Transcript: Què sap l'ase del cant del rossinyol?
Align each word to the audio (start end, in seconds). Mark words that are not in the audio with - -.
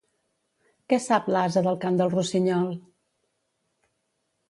Què 0.93 0.99
sap 1.03 1.29
l'ase 1.35 1.63
del 1.69 1.79
cant 1.85 2.01
del 2.01 2.11
rossinyol? 2.17 2.67